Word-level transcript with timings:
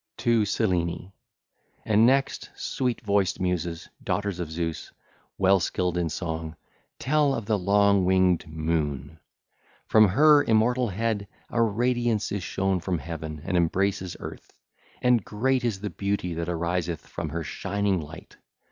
XXXII. 0.17 0.23
TO 0.31 0.45
SELENE 0.45 0.79
(ll. 0.79 0.89
1 0.93 0.93
13) 1.03 1.11
And 1.85 2.05
next, 2.07 2.49
sweet 2.55 3.01
voiced 3.01 3.39
Muses, 3.39 3.87
daughters 4.03 4.39
of 4.39 4.49
Zeus, 4.49 4.91
well 5.37 5.59
skilled 5.59 5.95
in 5.95 6.09
song, 6.09 6.55
tell 6.97 7.35
of 7.35 7.45
the 7.45 7.59
long 7.59 8.03
winged 8.03 8.39
2535 8.39 8.89
Moon. 8.89 9.19
From 9.85 10.07
her 10.07 10.43
immortal 10.43 10.89
head 10.89 11.27
a 11.51 11.61
radiance 11.61 12.31
is 12.31 12.41
shown 12.41 12.79
from 12.79 12.97
heaven 12.97 13.43
and 13.45 13.55
embraces 13.55 14.17
earth; 14.19 14.51
and 15.03 15.23
great 15.23 15.63
is 15.63 15.81
the 15.81 15.91
beauty 15.91 16.33
that 16.33 16.49
ariseth 16.49 17.05
from 17.05 17.29
her 17.29 17.43
shining 17.43 18.01
light. 18.01 18.37